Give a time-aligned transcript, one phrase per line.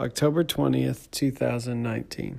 [0.00, 2.38] October 20th, 2019.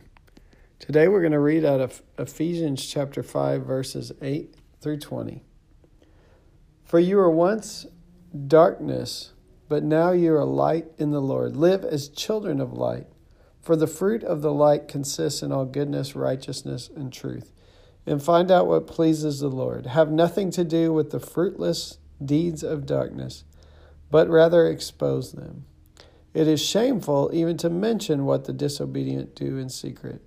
[0.80, 5.44] Today we're going to read out of Ephesians chapter 5, verses 8 through 20.
[6.86, 7.86] For you were once
[8.48, 9.34] darkness,
[9.68, 11.58] but now you are light in the Lord.
[11.58, 13.08] Live as children of light,
[13.60, 17.52] for the fruit of the light consists in all goodness, righteousness, and truth.
[18.06, 19.86] And find out what pleases the Lord.
[19.86, 23.44] Have nothing to do with the fruitless deeds of darkness,
[24.10, 25.66] but rather expose them.
[26.34, 30.22] It is shameful even to mention what the disobedient do in secret.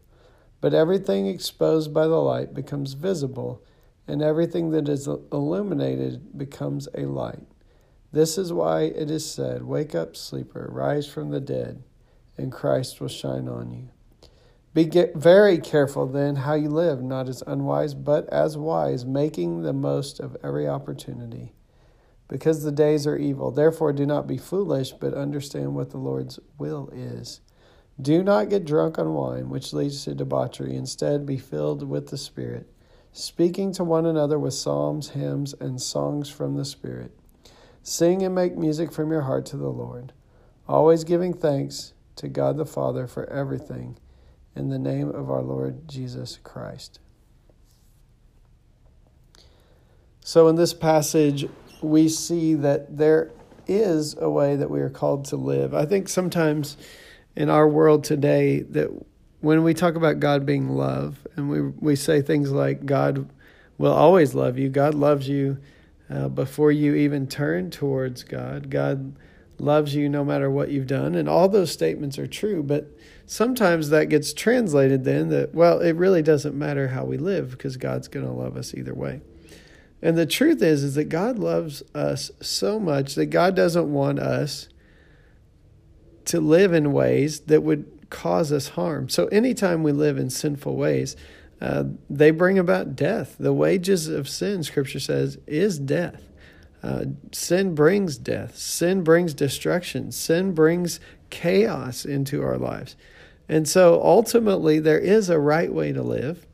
[0.60, 3.62] But everything exposed by the light becomes visible,
[4.06, 7.46] and everything that is illuminated becomes a light.
[8.10, 11.82] This is why it is said, Wake up, sleeper, rise from the dead,
[12.36, 13.88] and Christ will shine on you.
[14.74, 19.72] Be very careful then how you live, not as unwise, but as wise, making the
[19.72, 21.52] most of every opportunity
[22.32, 23.50] because the days are evil.
[23.50, 27.42] Therefore, do not be foolish, but understand what the Lord's will is.
[28.00, 30.74] Do not get drunk on wine, which leads to debauchery.
[30.74, 32.72] Instead, be filled with the Spirit,
[33.12, 37.14] speaking to one another with psalms, hymns, and songs from the Spirit.
[37.82, 40.14] Sing and make music from your heart to the Lord,
[40.66, 43.98] always giving thanks to God the Father for everything
[44.56, 46.98] in the name of our Lord Jesus Christ.
[50.24, 51.46] So, in this passage,
[51.82, 53.30] we see that there
[53.66, 55.74] is a way that we are called to live.
[55.74, 56.76] I think sometimes
[57.36, 58.88] in our world today that
[59.40, 63.28] when we talk about God being love and we we say things like God
[63.78, 65.58] will always love you, God loves you
[66.08, 68.70] uh, before you even turn towards God.
[68.70, 69.14] God
[69.58, 72.62] loves you no matter what you've done, and all those statements are true.
[72.62, 72.88] But
[73.26, 77.76] sometimes that gets translated then that well, it really doesn't matter how we live because
[77.76, 79.20] God's going to love us either way.
[80.02, 84.18] And the truth is is that God loves us so much that God doesn't want
[84.18, 84.68] us
[86.26, 89.08] to live in ways that would cause us harm.
[89.08, 91.16] So anytime we live in sinful ways,
[91.60, 93.36] uh, they bring about death.
[93.38, 96.28] The wages of sin, Scripture says, is death.
[96.82, 98.56] Uh, sin brings death.
[98.56, 100.10] Sin brings destruction.
[100.10, 100.98] Sin brings
[101.30, 102.96] chaos into our lives.
[103.48, 106.46] And so ultimately, there is a right way to live.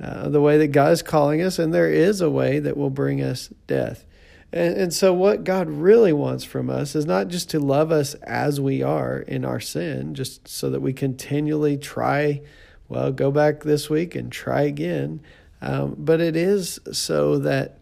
[0.00, 2.90] Uh, the way that God is calling us, and there is a way that will
[2.90, 4.06] bring us death.
[4.52, 8.14] And, and so, what God really wants from us is not just to love us
[8.14, 12.40] as we are in our sin, just so that we continually try,
[12.88, 15.20] well, go back this week and try again,
[15.60, 17.80] um, but it is so that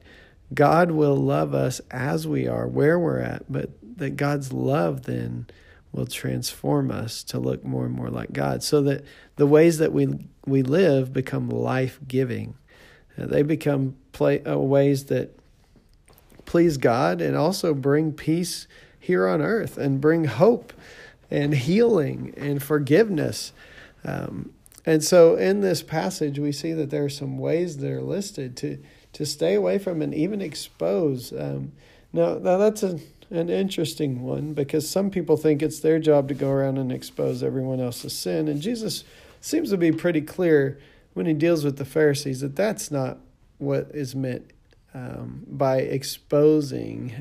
[0.52, 5.46] God will love us as we are, where we're at, but that God's love then
[5.92, 9.04] will transform us to look more and more like God so that
[9.36, 10.08] the ways that we
[10.46, 12.56] we live become life-giving.
[13.16, 15.38] Uh, they become play, uh, ways that
[16.44, 18.66] please God and also bring peace
[18.98, 20.72] here on earth and bring hope
[21.30, 23.52] and healing and forgiveness.
[24.04, 24.52] Um,
[24.86, 28.56] and so in this passage, we see that there are some ways that are listed
[28.58, 28.82] to,
[29.12, 31.32] to stay away from and even expose.
[31.32, 31.72] Um,
[32.12, 32.98] now, now, that's a
[33.30, 37.42] an interesting one because some people think it's their job to go around and expose
[37.42, 38.48] everyone else's sin.
[38.48, 39.04] And Jesus
[39.40, 40.78] seems to be pretty clear
[41.12, 43.18] when he deals with the Pharisees that that's not
[43.58, 44.50] what is meant
[44.94, 47.12] um, by exposing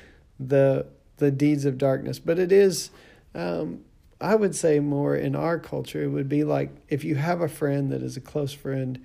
[0.40, 2.18] the the deeds of darkness.
[2.18, 2.90] But it is,
[3.34, 3.80] um,
[4.20, 6.02] I would say, more in our culture.
[6.02, 9.02] It would be like if you have a friend that is a close friend,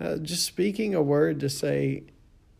[0.00, 2.04] uh, just speaking a word to say,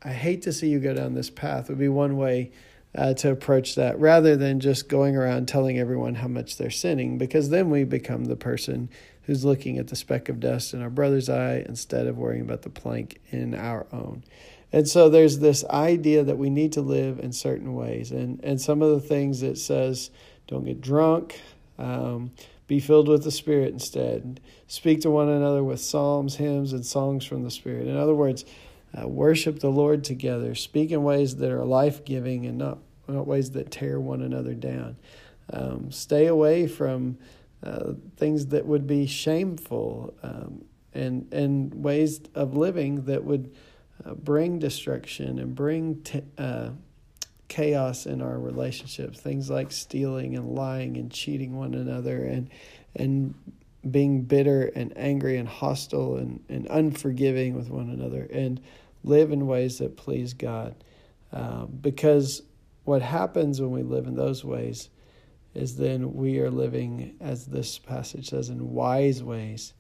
[0.04, 2.50] "I hate to see you go down this path," would be one way
[2.94, 7.18] uh, to approach that rather than just going around telling everyone how much they're sinning,
[7.18, 8.88] because then we become the person
[9.22, 12.62] who's looking at the speck of dust in our brother's eye instead of worrying about
[12.62, 14.24] the plank in our own.
[14.72, 18.10] And so there's this idea that we need to live in certain ways.
[18.10, 20.10] And, and some of the things it says
[20.46, 21.40] don't get drunk,
[21.78, 22.32] um,
[22.66, 27.24] be filled with the Spirit instead, speak to one another with psalms, hymns, and songs
[27.24, 27.86] from the Spirit.
[27.86, 28.44] In other words,
[29.00, 32.78] uh, worship the Lord together, speak in ways that are life giving and not,
[33.08, 34.96] not ways that tear one another down.
[35.52, 37.18] Um, stay away from
[37.62, 43.54] uh, things that would be shameful um, and, and ways of living that would
[44.04, 46.70] uh, bring destruction and bring t- uh,
[47.48, 52.48] chaos in our relationships, things like stealing and lying and cheating one another and
[52.96, 53.34] and
[53.90, 58.28] being bitter and angry and hostile and, and unforgiving with one another.
[58.32, 58.60] And
[59.04, 60.74] live in ways that please God.
[61.32, 62.42] Um, because
[62.84, 64.88] what happens when we live in those ways
[65.54, 69.74] is then we are living, as this passage says, in wise ways,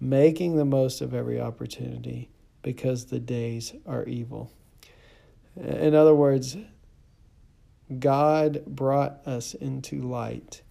[0.00, 2.30] making the most of every opportunity
[2.62, 4.50] because the days are evil.
[5.56, 6.56] In other words,
[7.98, 10.62] God brought us into light,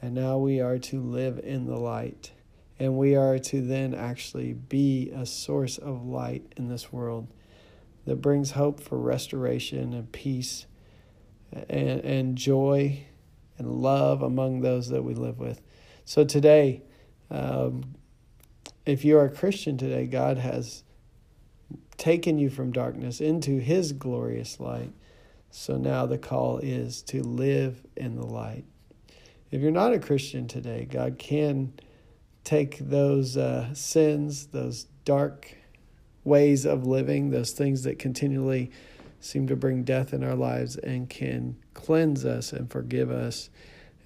[0.00, 2.30] and now we are to live in the light.
[2.80, 7.28] And we are to then actually be a source of light in this world
[8.06, 10.64] that brings hope for restoration and peace
[11.52, 13.04] and, and joy
[13.58, 15.60] and love among those that we live with.
[16.06, 16.82] So today,
[17.30, 17.96] um,
[18.86, 20.82] if you are a Christian today, God has
[21.98, 24.92] taken you from darkness into his glorious light.
[25.50, 28.64] So now the call is to live in the light.
[29.50, 31.74] If you're not a Christian today, God can
[32.50, 35.54] take those uh, sins, those dark
[36.24, 38.72] ways of living, those things that continually
[39.20, 43.50] seem to bring death in our lives, and can cleanse us and forgive us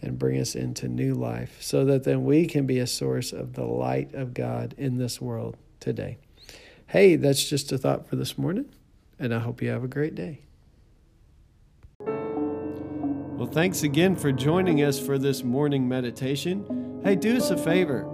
[0.02, 3.54] and bring us into new life so that then we can be a source of
[3.54, 6.18] the light of God in this world today.
[6.88, 8.66] Hey, that's just a thought for this morning,
[9.18, 10.42] and I hope you have a great day.
[11.98, 17.00] Well, thanks again for joining us for this morning meditation.
[17.02, 18.13] Hey, do us a favor